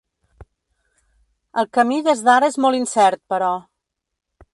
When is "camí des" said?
1.79-2.23